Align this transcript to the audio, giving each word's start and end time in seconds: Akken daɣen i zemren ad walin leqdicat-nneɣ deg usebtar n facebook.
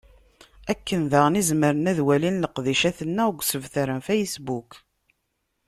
Akken 0.71 1.01
daɣen 1.11 1.39
i 1.41 1.43
zemren 1.49 1.89
ad 1.91 1.99
walin 2.05 2.41
leqdicat-nneɣ 2.43 3.27
deg 3.31 3.41
usebtar 3.41 3.89
n 3.97 4.05
facebook. 4.09 4.71